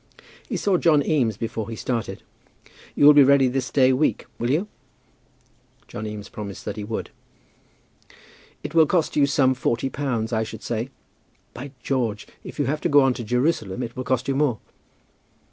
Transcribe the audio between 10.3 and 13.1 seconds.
I should say. By George, if you have to go